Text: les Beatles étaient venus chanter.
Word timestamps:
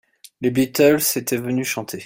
les 0.41 0.49
Beatles 0.49 1.15
étaient 1.15 1.37
venus 1.37 1.67
chanter. 1.67 1.99